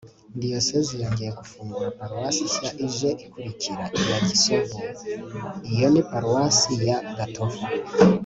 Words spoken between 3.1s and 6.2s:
ikurikira iya gisovu. iyo ni